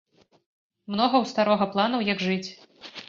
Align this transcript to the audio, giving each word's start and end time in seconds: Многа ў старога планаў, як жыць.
Многа 0.93 1.15
ў 1.23 1.25
старога 1.33 1.65
планаў, 1.75 2.05
як 2.13 2.25
жыць. 2.27 2.49